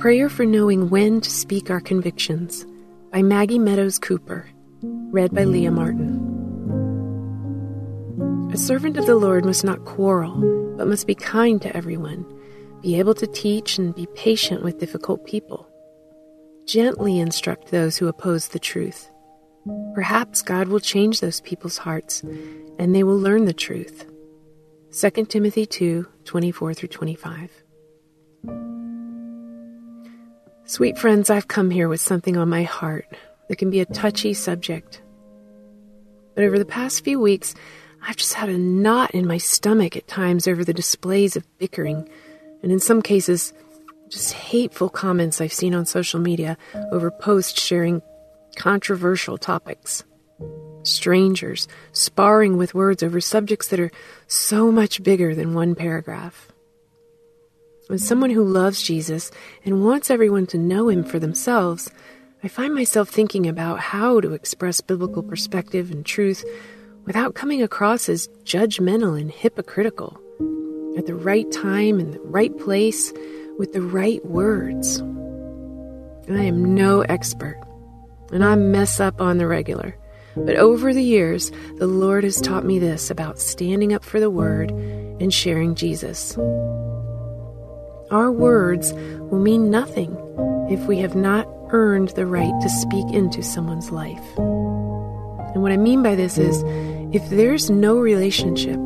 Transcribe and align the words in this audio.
Prayer 0.00 0.28
for 0.30 0.46
Knowing 0.46 0.88
When 0.88 1.20
to 1.20 1.30
Speak 1.30 1.68
Our 1.70 1.82
Convictions 1.82 2.64
by 3.12 3.20
Maggie 3.20 3.58
Meadows 3.58 3.98
Cooper. 3.98 4.48
Read 4.82 5.34
by 5.34 5.44
Leah 5.44 5.72
Martin. 5.72 6.16
A 8.50 8.56
servant 8.56 8.96
of 8.96 9.04
the 9.04 9.16
Lord 9.16 9.44
must 9.44 9.62
not 9.62 9.84
quarrel, 9.84 10.40
but 10.78 10.88
must 10.88 11.06
be 11.06 11.14
kind 11.14 11.60
to 11.60 11.76
everyone, 11.76 12.24
be 12.80 12.98
able 12.98 13.12
to 13.12 13.26
teach, 13.26 13.76
and 13.76 13.94
be 13.94 14.06
patient 14.14 14.62
with 14.62 14.80
difficult 14.80 15.26
people. 15.26 15.68
Gently 16.64 17.18
instruct 17.18 17.70
those 17.70 17.98
who 17.98 18.08
oppose 18.08 18.48
the 18.48 18.58
truth. 18.58 19.10
Perhaps 19.94 20.40
God 20.40 20.68
will 20.68 20.80
change 20.80 21.20
those 21.20 21.42
people's 21.42 21.76
hearts, 21.76 22.22
and 22.78 22.94
they 22.94 23.02
will 23.02 23.18
learn 23.18 23.44
the 23.44 23.52
truth. 23.52 24.10
2 24.98 25.10
Timothy 25.26 25.66
2 25.66 26.08
24 26.24 26.72
through 26.72 26.88
25. 26.88 27.50
Sweet 30.70 30.96
friends, 30.96 31.30
I've 31.30 31.48
come 31.48 31.68
here 31.68 31.88
with 31.88 32.00
something 32.00 32.36
on 32.36 32.48
my 32.48 32.62
heart 32.62 33.04
that 33.48 33.56
can 33.56 33.70
be 33.70 33.80
a 33.80 33.86
touchy 33.86 34.32
subject. 34.32 35.02
But 36.36 36.44
over 36.44 36.60
the 36.60 36.64
past 36.64 37.02
few 37.02 37.18
weeks, 37.18 37.56
I've 38.06 38.14
just 38.14 38.34
had 38.34 38.48
a 38.48 38.56
knot 38.56 39.10
in 39.10 39.26
my 39.26 39.38
stomach 39.38 39.96
at 39.96 40.06
times 40.06 40.46
over 40.46 40.64
the 40.64 40.72
displays 40.72 41.34
of 41.34 41.44
bickering, 41.58 42.08
and 42.62 42.70
in 42.70 42.78
some 42.78 43.02
cases, 43.02 43.52
just 44.10 44.32
hateful 44.32 44.88
comments 44.88 45.40
I've 45.40 45.52
seen 45.52 45.74
on 45.74 45.86
social 45.86 46.20
media 46.20 46.56
over 46.92 47.10
posts 47.10 47.60
sharing 47.60 48.00
controversial 48.54 49.38
topics. 49.38 50.04
Strangers 50.84 51.66
sparring 51.90 52.56
with 52.58 52.74
words 52.74 53.02
over 53.02 53.20
subjects 53.20 53.66
that 53.66 53.80
are 53.80 53.90
so 54.28 54.70
much 54.70 55.02
bigger 55.02 55.34
than 55.34 55.52
one 55.52 55.74
paragraph. 55.74 56.52
As 57.90 58.06
someone 58.06 58.30
who 58.30 58.44
loves 58.44 58.82
Jesus 58.82 59.32
and 59.64 59.84
wants 59.84 60.10
everyone 60.10 60.46
to 60.48 60.58
know 60.58 60.88
him 60.88 61.02
for 61.02 61.18
themselves, 61.18 61.90
I 62.44 62.46
find 62.46 62.72
myself 62.72 63.08
thinking 63.08 63.48
about 63.48 63.80
how 63.80 64.20
to 64.20 64.32
express 64.32 64.80
biblical 64.80 65.24
perspective 65.24 65.90
and 65.90 66.06
truth 66.06 66.44
without 67.04 67.34
coming 67.34 67.62
across 67.62 68.08
as 68.08 68.28
judgmental 68.44 69.20
and 69.20 69.28
hypocritical, 69.28 70.20
at 70.96 71.06
the 71.06 71.16
right 71.16 71.50
time 71.50 71.98
in 71.98 72.12
the 72.12 72.20
right 72.20 72.56
place 72.58 73.12
with 73.58 73.72
the 73.72 73.82
right 73.82 74.24
words. 74.24 75.00
I 76.28 76.44
am 76.44 76.76
no 76.76 77.00
expert, 77.00 77.60
and 78.30 78.44
I 78.44 78.54
mess 78.54 79.00
up 79.00 79.20
on 79.20 79.38
the 79.38 79.48
regular. 79.48 79.96
But 80.36 80.54
over 80.54 80.94
the 80.94 81.02
years, 81.02 81.50
the 81.78 81.88
Lord 81.88 82.22
has 82.22 82.40
taught 82.40 82.64
me 82.64 82.78
this 82.78 83.10
about 83.10 83.40
standing 83.40 83.92
up 83.92 84.04
for 84.04 84.20
the 84.20 84.30
Word 84.30 84.70
and 84.70 85.34
sharing 85.34 85.74
Jesus. 85.74 86.38
Our 88.10 88.32
words 88.32 88.92
will 88.92 89.38
mean 89.38 89.70
nothing 89.70 90.16
if 90.68 90.84
we 90.86 90.98
have 90.98 91.14
not 91.14 91.46
earned 91.70 92.08
the 92.10 92.26
right 92.26 92.60
to 92.60 92.68
speak 92.68 93.06
into 93.12 93.40
someone's 93.40 93.92
life. 93.92 94.36
And 94.36 95.62
what 95.62 95.70
I 95.70 95.76
mean 95.76 96.02
by 96.02 96.16
this 96.16 96.36
is 96.36 96.64
if 97.14 97.30
there's 97.30 97.70
no 97.70 97.98
relationship, 97.98 98.80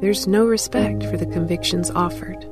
there's 0.00 0.26
no 0.26 0.46
respect 0.46 1.04
for 1.04 1.16
the 1.16 1.26
convictions 1.26 1.92
offered. 1.92 2.44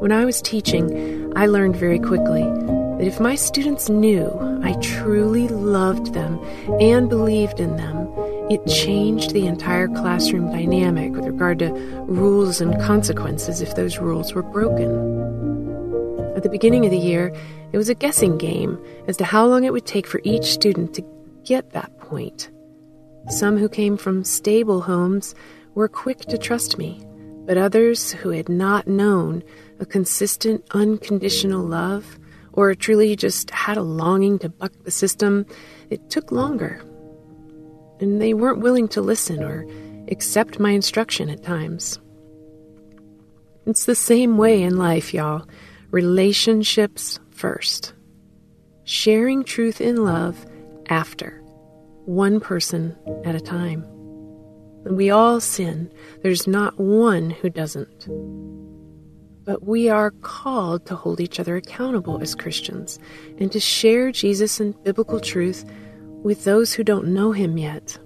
When 0.00 0.12
I 0.12 0.24
was 0.24 0.40
teaching, 0.40 1.32
I 1.36 1.46
learned 1.46 1.74
very 1.74 1.98
quickly 1.98 2.42
that 2.42 3.06
if 3.06 3.18
my 3.18 3.34
students 3.34 3.88
knew 3.88 4.30
I 4.62 4.74
truly 4.74 5.48
loved 5.48 6.14
them 6.14 6.38
and 6.80 7.08
believed 7.08 7.58
in 7.58 7.76
them, 7.76 8.07
it 8.50 8.64
changed 8.66 9.32
the 9.32 9.46
entire 9.46 9.88
classroom 9.88 10.50
dynamic 10.50 11.12
with 11.12 11.26
regard 11.26 11.58
to 11.58 11.70
rules 12.06 12.62
and 12.62 12.80
consequences 12.80 13.60
if 13.60 13.76
those 13.76 13.98
rules 13.98 14.32
were 14.32 14.42
broken. 14.42 14.88
At 16.34 16.42
the 16.42 16.48
beginning 16.48 16.86
of 16.86 16.90
the 16.90 16.98
year, 16.98 17.34
it 17.72 17.76
was 17.76 17.90
a 17.90 17.94
guessing 17.94 18.38
game 18.38 18.82
as 19.06 19.18
to 19.18 19.24
how 19.24 19.46
long 19.46 19.64
it 19.64 19.72
would 19.72 19.84
take 19.84 20.06
for 20.06 20.22
each 20.24 20.44
student 20.44 20.94
to 20.94 21.04
get 21.44 21.72
that 21.72 21.98
point. 21.98 22.48
Some 23.28 23.58
who 23.58 23.68
came 23.68 23.98
from 23.98 24.24
stable 24.24 24.80
homes 24.80 25.34
were 25.74 25.88
quick 25.88 26.20
to 26.20 26.38
trust 26.38 26.78
me, 26.78 27.04
but 27.44 27.58
others 27.58 28.12
who 28.12 28.30
had 28.30 28.48
not 28.48 28.86
known 28.86 29.42
a 29.78 29.84
consistent, 29.84 30.64
unconditional 30.70 31.62
love 31.62 32.18
or 32.54 32.74
truly 32.74 33.14
just 33.14 33.50
had 33.50 33.76
a 33.76 33.82
longing 33.82 34.38
to 34.38 34.48
buck 34.48 34.72
the 34.84 34.90
system, 34.90 35.44
it 35.90 36.08
took 36.08 36.32
longer 36.32 36.82
and 38.00 38.20
they 38.20 38.34
weren't 38.34 38.60
willing 38.60 38.88
to 38.88 39.00
listen 39.00 39.42
or 39.42 39.66
accept 40.08 40.58
my 40.58 40.70
instruction 40.70 41.28
at 41.30 41.42
times. 41.42 41.98
It's 43.66 43.84
the 43.84 43.94
same 43.94 44.38
way 44.38 44.62
in 44.62 44.76
life, 44.78 45.12
y'all. 45.12 45.46
Relationships 45.90 47.18
first. 47.30 47.92
Sharing 48.84 49.44
truth 49.44 49.80
in 49.80 50.04
love 50.04 50.46
after. 50.88 51.42
One 52.06 52.40
person 52.40 52.96
at 53.24 53.34
a 53.34 53.40
time. 53.40 53.84
We 54.84 55.10
all 55.10 55.40
sin. 55.40 55.92
There's 56.22 56.46
not 56.46 56.78
one 56.78 57.28
who 57.30 57.50
doesn't. 57.50 58.08
But 59.44 59.64
we 59.64 59.90
are 59.90 60.12
called 60.22 60.86
to 60.86 60.94
hold 60.94 61.20
each 61.20 61.38
other 61.38 61.56
accountable 61.56 62.20
as 62.22 62.34
Christians 62.34 62.98
and 63.38 63.52
to 63.52 63.60
share 63.60 64.12
Jesus 64.12 64.60
and 64.60 64.82
biblical 64.84 65.20
truth 65.20 65.64
with 66.22 66.44
those 66.44 66.72
who 66.72 66.84
don't 66.84 67.08
know 67.08 67.32
Him 67.32 67.58
yet. 67.58 67.98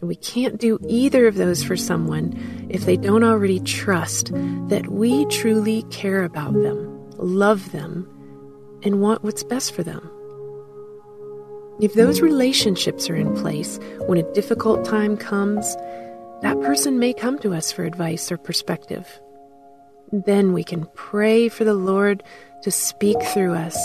We 0.00 0.16
can't 0.16 0.58
do 0.58 0.78
either 0.88 1.26
of 1.26 1.34
those 1.34 1.62
for 1.62 1.76
someone 1.76 2.66
if 2.70 2.86
they 2.86 2.96
don't 2.96 3.24
already 3.24 3.60
trust 3.60 4.32
that 4.68 4.88
we 4.88 5.26
truly 5.26 5.82
care 5.90 6.24
about 6.24 6.54
them, 6.54 7.10
love 7.18 7.72
them, 7.72 8.08
and 8.82 9.02
want 9.02 9.22
what's 9.22 9.44
best 9.44 9.74
for 9.74 9.82
them. 9.82 10.10
If 11.82 11.94
those 11.94 12.22
relationships 12.22 13.10
are 13.10 13.16
in 13.16 13.34
place 13.36 13.78
when 14.06 14.18
a 14.18 14.32
difficult 14.32 14.86
time 14.86 15.16
comes, 15.16 15.76
that 16.42 16.60
person 16.62 16.98
may 16.98 17.12
come 17.12 17.38
to 17.40 17.52
us 17.52 17.70
for 17.70 17.84
advice 17.84 18.32
or 18.32 18.38
perspective. 18.38 19.06
Then 20.12 20.54
we 20.54 20.64
can 20.64 20.86
pray 20.94 21.48
for 21.48 21.64
the 21.64 21.74
Lord 21.74 22.22
to 22.62 22.70
speak 22.70 23.22
through 23.22 23.54
us 23.54 23.76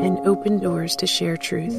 and 0.00 0.18
open 0.20 0.60
doors 0.60 0.96
to 0.96 1.06
share 1.06 1.36
truth. 1.36 1.74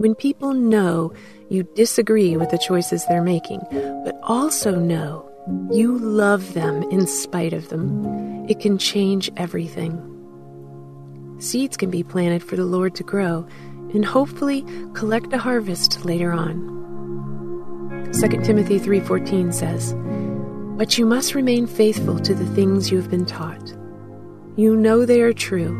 When 0.00 0.14
people 0.14 0.54
know 0.54 1.12
you 1.50 1.62
disagree 1.62 2.34
with 2.34 2.48
the 2.48 2.56
choices 2.56 3.04
they're 3.04 3.20
making, 3.20 3.60
but 4.02 4.18
also 4.22 4.74
know 4.76 5.30
you 5.70 5.98
love 5.98 6.54
them 6.54 6.82
in 6.84 7.06
spite 7.06 7.52
of 7.52 7.68
them, 7.68 8.46
it 8.48 8.60
can 8.60 8.78
change 8.78 9.30
everything. 9.36 10.00
Seeds 11.38 11.76
can 11.76 11.90
be 11.90 12.02
planted 12.02 12.42
for 12.42 12.56
the 12.56 12.64
Lord 12.64 12.94
to 12.94 13.02
grow 13.02 13.46
and 13.92 14.02
hopefully 14.02 14.64
collect 14.94 15.34
a 15.34 15.38
harvest 15.38 16.02
later 16.02 16.32
on. 16.32 18.08
2 18.14 18.42
Timothy 18.42 18.78
3:14 18.78 19.52
says, 19.52 19.94
"But 20.78 20.96
you 20.96 21.04
must 21.04 21.34
remain 21.34 21.66
faithful 21.66 22.18
to 22.20 22.32
the 22.32 22.46
things 22.54 22.90
you 22.90 22.96
have 22.96 23.10
been 23.10 23.26
taught. 23.26 23.74
You 24.56 24.76
know 24.76 25.04
they 25.04 25.20
are 25.20 25.34
true, 25.34 25.76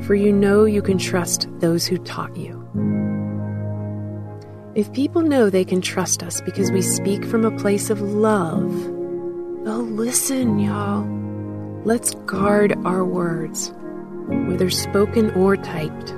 for 0.00 0.14
you 0.14 0.32
know 0.32 0.64
you 0.64 0.80
can 0.80 0.96
trust 0.96 1.46
those 1.60 1.84
who 1.84 1.98
taught 1.98 2.38
you." 2.38 2.62
If 4.74 4.90
people 4.94 5.20
know 5.20 5.50
they 5.50 5.66
can 5.66 5.82
trust 5.82 6.22
us 6.22 6.40
because 6.40 6.72
we 6.72 6.80
speak 6.80 7.26
from 7.26 7.44
a 7.44 7.54
place 7.58 7.90
of 7.90 8.00
love, 8.00 8.72
they'll 9.64 9.82
listen, 9.82 10.58
y'all. 10.58 11.06
Let's 11.84 12.14
guard 12.24 12.74
our 12.86 13.04
words, 13.04 13.70
whether 14.28 14.70
spoken 14.70 15.30
or 15.32 15.58
typed. 15.58 16.14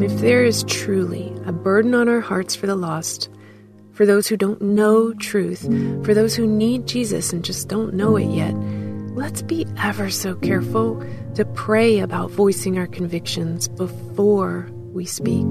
If 0.00 0.20
there 0.20 0.44
is 0.44 0.62
truly 0.68 1.34
a 1.46 1.52
burden 1.52 1.96
on 1.96 2.08
our 2.08 2.20
hearts 2.20 2.54
for 2.54 2.68
the 2.68 2.76
lost, 2.76 3.28
for 3.90 4.06
those 4.06 4.28
who 4.28 4.36
don't 4.36 4.62
know 4.62 5.12
truth, 5.14 5.62
for 6.04 6.14
those 6.14 6.36
who 6.36 6.46
need 6.46 6.86
Jesus 6.86 7.32
and 7.32 7.44
just 7.44 7.66
don't 7.66 7.92
know 7.92 8.14
it 8.14 8.26
yet, 8.26 8.54
let's 9.16 9.42
be 9.42 9.66
ever 9.78 10.10
so 10.10 10.36
careful 10.36 11.04
to 11.34 11.44
pray 11.44 11.98
about 11.98 12.30
voicing 12.30 12.78
our 12.78 12.86
convictions 12.86 13.66
before 13.66 14.68
we 14.92 15.04
speak. 15.04 15.44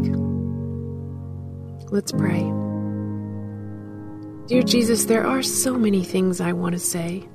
Let's 1.92 2.12
pray. 2.12 2.42
Dear 4.48 4.64
Jesus, 4.64 5.06
there 5.06 5.26
are 5.26 5.44
so 5.44 5.76
many 5.76 6.04
things 6.04 6.42
I 6.42 6.52
want 6.52 6.74
to 6.74 6.80
say. 6.80 7.28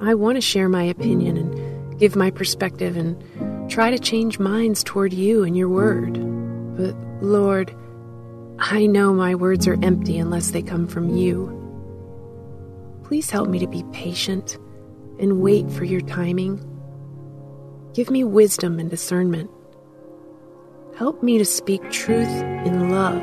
I 0.00 0.14
want 0.14 0.36
to 0.36 0.40
share 0.40 0.68
my 0.68 0.84
opinion 0.84 1.36
and 1.36 1.98
give 1.98 2.14
my 2.14 2.30
perspective 2.30 2.96
and 2.96 3.70
try 3.70 3.90
to 3.90 3.98
change 3.98 4.38
minds 4.38 4.84
toward 4.84 5.12
you 5.12 5.42
and 5.42 5.56
your 5.56 5.68
word. 5.68 6.14
But 6.76 6.94
Lord, 7.22 7.74
I 8.60 8.86
know 8.86 9.12
my 9.12 9.34
words 9.34 9.66
are 9.66 9.82
empty 9.82 10.18
unless 10.18 10.52
they 10.52 10.62
come 10.62 10.86
from 10.86 11.14
you. 11.16 11.56
Please 13.04 13.30
help 13.30 13.48
me 13.48 13.58
to 13.58 13.66
be 13.66 13.82
patient 13.92 14.58
and 15.18 15.40
wait 15.40 15.68
for 15.70 15.84
your 15.84 16.02
timing. 16.02 16.64
Give 17.94 18.10
me 18.10 18.22
wisdom 18.22 18.78
and 18.78 18.88
discernment. 18.88 19.50
Help 21.00 21.22
me 21.22 21.38
to 21.38 21.46
speak 21.46 21.80
truth 21.90 22.28
in 22.66 22.90
love, 22.90 23.22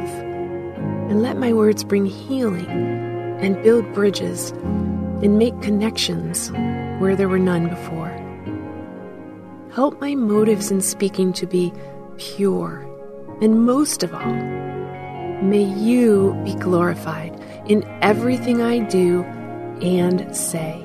and 1.11 1.21
let 1.21 1.37
my 1.37 1.53
words 1.53 1.83
bring 1.83 2.07
healing 2.07 2.65
and 3.39 3.61
build 3.61 3.93
bridges 3.93 4.49
and 5.21 5.37
make 5.37 5.61
connections 5.61 6.51
where 6.99 7.15
there 7.15 7.29
were 7.29 7.37
none 7.37 7.69
before. 7.69 8.09
Help 9.75 10.01
my 10.01 10.15
motives 10.15 10.71
in 10.71 10.81
speaking 10.81 11.31
to 11.33 11.45
be 11.45 11.71
pure, 12.17 12.83
and 13.43 13.63
most 13.63 14.01
of 14.01 14.11
all, 14.11 14.33
may 15.43 15.61
you 15.61 16.33
be 16.43 16.55
glorified 16.55 17.39
in 17.67 17.83
everything 18.01 18.59
I 18.59 18.79
do 18.79 19.21
and 19.83 20.35
say. 20.35 20.81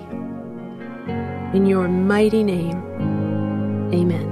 In 1.54 1.64
your 1.64 1.88
mighty 1.88 2.44
name, 2.44 2.82
amen. 3.94 4.31